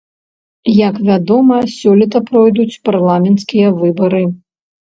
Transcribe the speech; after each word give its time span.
Як 0.87 0.95
вядома, 1.09 1.59
сёлета 1.75 2.23
пройдуць 2.31 2.79
парламенцкія 2.91 3.67
выбары. 3.85 4.23